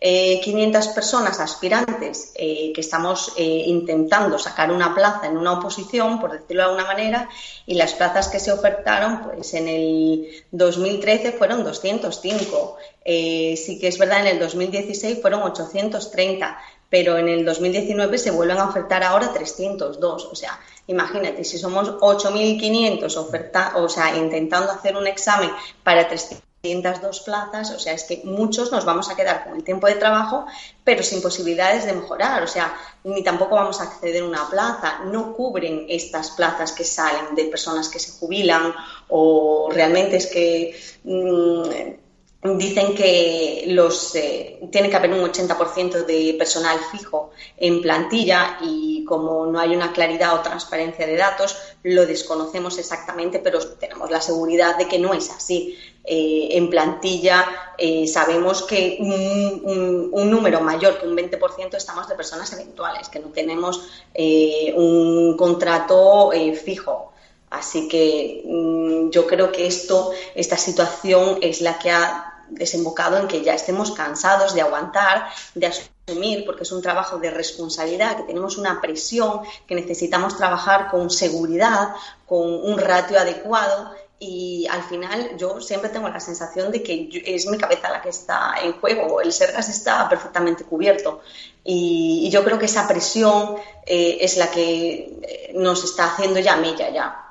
[0.00, 6.30] 8.500 personas aspirantes eh, que estamos eh, intentando sacar una plaza en una oposición, por
[6.30, 7.28] decirlo de alguna manera,
[7.66, 12.76] y las plazas que se ofertaron, pues en el 2013 fueron 205.
[13.04, 16.56] Eh, sí que es verdad, en el 2016 fueron 830,
[16.90, 20.28] pero en el 2019 se vuelven a ofertar ahora 302.
[20.30, 25.50] O sea, imagínate, si somos 8.500 oferta, o sea, intentando hacer un examen
[25.82, 29.86] para 302 plazas, o sea, es que muchos nos vamos a quedar con el tiempo
[29.86, 30.46] de trabajo,
[30.82, 32.74] pero sin posibilidades de mejorar, o sea,
[33.04, 37.44] ni tampoco vamos a acceder a una plaza, no cubren estas plazas que salen de
[37.44, 38.74] personas que se jubilan
[39.08, 40.74] o realmente es que
[41.04, 42.07] mm,
[42.42, 49.04] dicen que los eh, tiene que haber un 80% de personal fijo en plantilla y
[49.04, 54.20] como no hay una claridad o transparencia de datos, lo desconocemos exactamente, pero tenemos la
[54.20, 55.76] seguridad de que no es así.
[56.04, 57.44] Eh, en plantilla
[57.76, 63.18] eh, sabemos que un, un- número mayor que un 20% estamos de personas eventuales, que
[63.18, 63.82] no tenemos
[64.14, 66.30] eh, un contrato
[66.64, 67.12] fijo.
[67.50, 73.28] Así que mm, yo creo que esto, esta situación es la que ha desembocado en
[73.28, 78.22] que ya estemos cansados de aguantar, de asumir, porque es un trabajo de responsabilidad, que
[78.22, 81.94] tenemos una presión, que necesitamos trabajar con seguridad,
[82.26, 83.90] con un ratio adecuado
[84.20, 88.02] y al final yo siempre tengo la sensación de que yo- es mi cabeza la
[88.02, 91.20] que está en juego, el Sergas está perfectamente cubierto
[91.64, 96.40] y, y yo creo que esa presión eh, es la que eh, nos está haciendo
[96.40, 97.24] ya mella ya.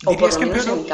[0.00, 0.86] Dirías que empeorou,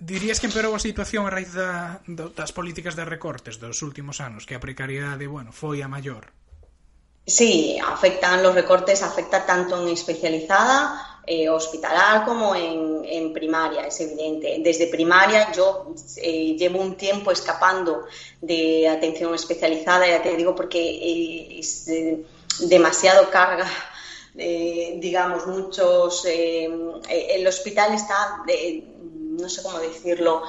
[0.00, 4.44] dirías que empeorou a situación a raíz da, das políticas de recortes dos últimos anos,
[4.44, 6.28] que a precariedade, bueno, foi a maior.
[7.24, 14.00] Sí, afectan los recortes, afecta tanto en especializada, eh, hospitalar como en, en, primaria, es
[14.00, 14.60] evidente.
[14.60, 18.06] Desde primaria yo eh, llevo un tiempo escapando
[18.40, 22.24] de atención especializada, ya te digo, porque eh, es eh,
[22.60, 23.68] demasiado carga
[24.38, 26.24] eh, digamos, muchos.
[26.24, 26.70] eh,
[27.08, 28.44] eh, el hospital está,
[29.12, 30.42] no sé cómo decirlo,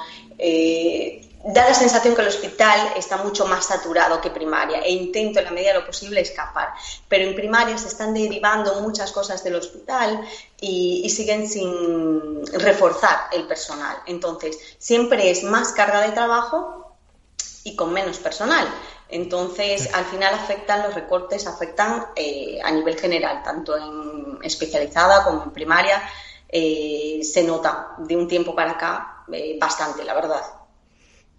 [1.42, 5.46] da la sensación que el hospital está mucho más saturado que primaria e intento en
[5.46, 6.74] la medida de lo posible escapar.
[7.08, 10.20] Pero en primaria se están derivando muchas cosas del hospital
[10.60, 13.96] y, y siguen sin reforzar el personal.
[14.06, 16.94] Entonces, siempre es más carga de trabajo
[17.64, 18.66] y con menos personal.
[19.10, 25.44] Entonces, al final afectan los recortes, afectan eh, a nivel general, tanto en especializada como
[25.44, 26.02] en primaria.
[26.48, 30.42] Eh, se nota de un tiempo para acá eh, bastante, la verdad.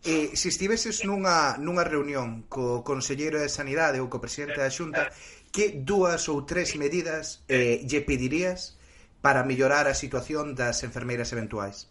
[0.04, 5.14] Eh, se estiveses nunha, nunha reunión co Conselleiro de Sanidade ou co Presidente da Xunta,
[5.54, 8.82] que dúas ou tres medidas eh, lle pedirías
[9.22, 11.86] para mellorar a situación das enfermeiras eventuais?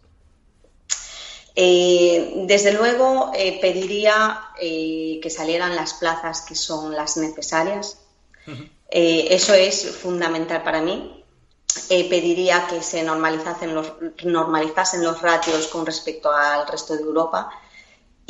[1.55, 7.97] Eh, desde luego, eh, pediría eh, que salieran las plazas que son las necesarias.
[8.89, 11.23] Eso es fundamental para mí.
[11.87, 13.93] Pediría que se normalizasen los,
[14.23, 17.49] normalizasen los ratios con respecto al resto de Europa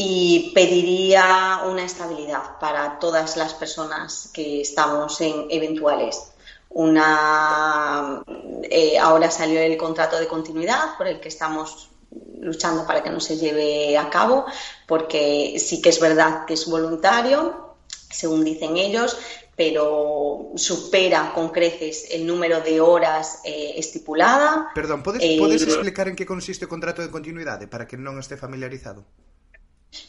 [0.04, 6.32] y pediría una estabilidad para todas las personas que estamos en eventuales.
[6.70, 8.24] Una,
[8.64, 11.91] eh, ahora salió el contrato de continuidad por el que estamos
[12.40, 14.46] luchando para que no se lleve a cabo,
[14.88, 17.76] porque sí que es verdad que es voluntario,
[18.10, 19.18] según dicen ellos,
[19.56, 24.72] pero supera con creces el número de horas eh, estipulada.
[24.74, 28.18] Perdón, podes, podes eh, explicar en que consiste o contrato de continuidade para que non
[28.18, 29.06] este familiarizado?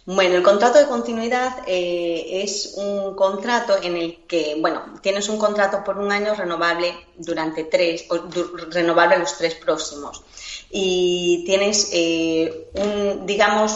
[0.06, 5.38] Bueno, el contrato de continuidad eh, es un contrato en el que, bueno, tienes un
[5.38, 10.22] contrato por un año renovable durante tres, o du- renovable los tres próximos.
[10.70, 13.72] Y tienes eh, un, digamos,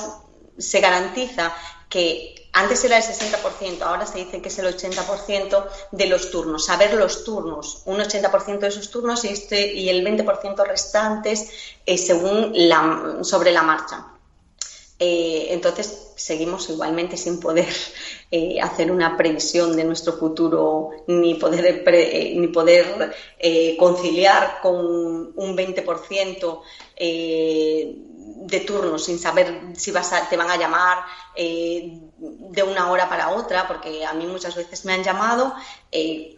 [0.59, 1.53] se garantiza
[1.89, 6.65] que antes era el 60%, ahora se dice que es el 80% de los turnos,
[6.67, 11.51] saber los turnos, un 80% de esos turnos y, este, y el 20% restantes
[11.85, 14.16] eh, según la, sobre la marcha.
[14.99, 17.67] Eh, entonces seguimos igualmente sin poder
[18.31, 23.15] eh, hacer una previsión de nuestro futuro ni poder, pre- eh, ni poder
[23.79, 26.63] conciliar con un 20%
[26.97, 27.95] eh,
[28.53, 30.99] de turnos sin saber si vas a- te van a llamar
[31.37, 35.55] de una hora para otra, porque a mí muchas veces me han llamado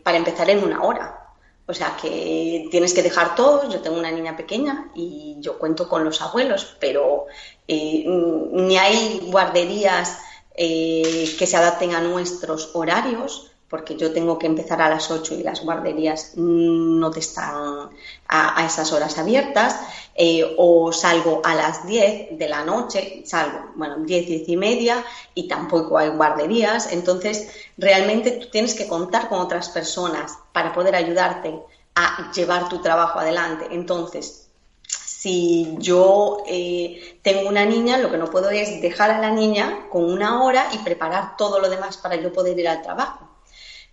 [0.03, 1.28] para empezar en una hora.
[1.69, 3.69] O sea que tienes que dejar todo.
[3.69, 7.27] Yo tengo una niña pequeña y yo cuento con los abuelos, pero
[7.69, 10.19] eh, ni hay guarderías
[10.55, 15.35] eh, que se adapten a nuestros horarios, porque yo tengo que empezar a las 8
[15.35, 17.91] y las guarderías no te están
[18.27, 19.79] a, esas horas abiertas,
[20.15, 25.05] eh, o salgo a las 10 de la noche, salgo, bueno, 10, 10 y media,
[25.35, 30.95] y tampoco hay guarderías, entonces realmente tú tienes que contar con otras personas para poder
[30.95, 31.61] ayudarte
[31.95, 33.67] a llevar tu trabajo adelante.
[33.71, 34.49] Entonces,
[34.87, 39.89] si yo eh, tengo una niña, lo que no puedo es dejar a la niña
[39.91, 43.28] con una hora y preparar todo lo demás para yo poder ir al trabajo.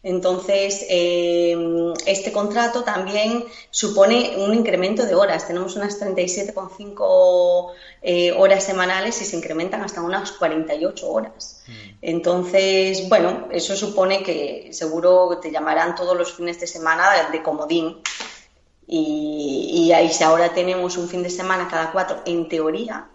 [0.06, 1.58] Entonces, eh,
[2.06, 5.48] este contrato también supone un incremento de horas.
[5.48, 7.72] Tenemos unas 37,5
[8.04, 11.64] eh, horas semanales y se incrementan hasta unas 48 horas.
[11.66, 11.72] Mm.
[12.04, 17.98] Entonces, bueno, eso supone que seguro te llamarán todos los fines de semana de comodín.
[18.86, 23.08] Y, y ahí si ahora tenemos un fin de semana cada cuatro, en teoría,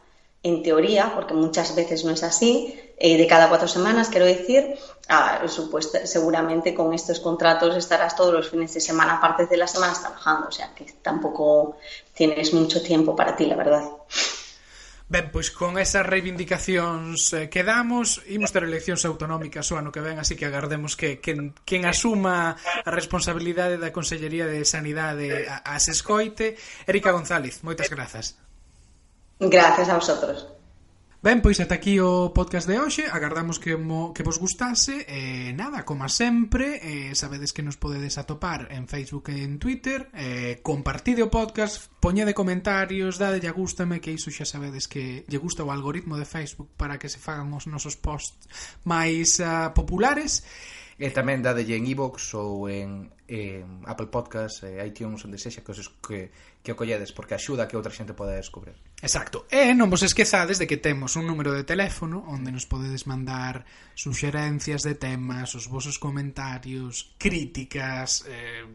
[0.43, 4.76] en teoría, porque muchas veces no es así, eh, de cada cuatro semanas, quiero decir,
[5.09, 9.72] ah, supuesto, seguramente con estos contratos estarás todos los fines de semana, aparte de las
[9.72, 11.78] semanas, trabajando, o sea que tampoco
[12.12, 13.84] tienes mucho tiempo para ti, la verdad.
[15.09, 20.20] Ben, pois con esas reivindicacións eh, quedamos, imos ter eleccións autonómicas o ano que ven,
[20.20, 26.55] así que agardemos que quen, quen asuma a responsabilidade da Consellería de Sanidade as escoite.
[26.86, 28.38] Erika González, moitas grazas.
[29.40, 30.59] Gracias a vosotros.
[31.21, 33.05] Ben, pois ata aquí o podcast de hoxe.
[33.05, 35.05] Agardamos que, mo, que vos gustase.
[35.05, 40.09] Eh, Nada, como sempre eh, Sabedes que nos podedes atopar en Facebook e en Twitter.
[40.16, 45.37] Eh, Compartide o podcast Poñede comentarios Dade a gústame Que iso xa sabedes que lle
[45.37, 48.49] gusta o algoritmo de Facebook Para que se fagan os nosos posts
[48.89, 50.41] máis uh, populares.
[51.01, 55.64] E tamén dadelle en iVoox e ou en, en Apple Podcast, e iTunes, onde sexa
[55.64, 56.29] que os, que
[56.62, 58.76] que o colledes porque axuda que outra xente poda descubrir.
[59.00, 59.48] Exacto.
[59.48, 63.64] E non vos esquezades de que temos un número de teléfono onde nos podedes mandar
[63.96, 68.68] suxerencias de temas, os vosos comentarios, críticas, eh,